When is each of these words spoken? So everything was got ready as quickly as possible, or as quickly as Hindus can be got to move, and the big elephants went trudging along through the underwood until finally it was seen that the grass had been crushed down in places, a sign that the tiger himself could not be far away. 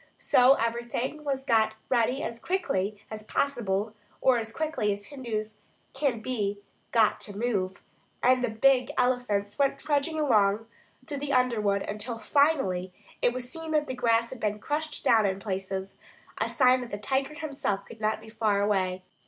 So 0.17 0.55
everything 0.55 1.23
was 1.23 1.45
got 1.45 1.75
ready 1.87 2.23
as 2.23 2.39
quickly 2.39 2.99
as 3.11 3.21
possible, 3.21 3.93
or 4.19 4.39
as 4.39 4.51
quickly 4.51 4.91
as 4.91 5.05
Hindus 5.05 5.59
can 5.93 6.21
be 6.21 6.57
got 6.91 7.19
to 7.19 7.37
move, 7.37 7.83
and 8.23 8.43
the 8.43 8.49
big 8.49 8.89
elephants 8.97 9.59
went 9.59 9.77
trudging 9.77 10.19
along 10.19 10.65
through 11.05 11.19
the 11.19 11.33
underwood 11.33 11.83
until 11.83 12.17
finally 12.17 12.91
it 13.21 13.31
was 13.31 13.47
seen 13.51 13.69
that 13.73 13.85
the 13.85 13.93
grass 13.93 14.31
had 14.31 14.39
been 14.39 14.57
crushed 14.57 15.03
down 15.03 15.27
in 15.27 15.39
places, 15.39 15.97
a 16.39 16.49
sign 16.49 16.81
that 16.81 16.89
the 16.89 16.97
tiger 16.97 17.35
himself 17.35 17.85
could 17.85 18.01
not 18.01 18.21
be 18.21 18.27
far 18.29 18.59
away. 18.59 19.03